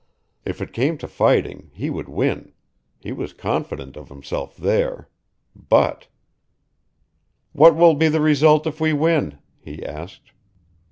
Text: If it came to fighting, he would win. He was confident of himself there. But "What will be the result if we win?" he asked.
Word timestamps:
If 0.45 0.63
it 0.63 0.73
came 0.73 0.97
to 0.97 1.07
fighting, 1.07 1.69
he 1.75 1.91
would 1.91 2.09
win. 2.09 2.53
He 2.97 3.11
was 3.11 3.33
confident 3.33 3.95
of 3.95 4.09
himself 4.09 4.57
there. 4.57 5.09
But 5.55 6.07
"What 7.53 7.75
will 7.75 7.93
be 7.93 8.07
the 8.07 8.19
result 8.19 8.65
if 8.65 8.81
we 8.81 8.93
win?" 8.93 9.37
he 9.59 9.85
asked. 9.85 10.31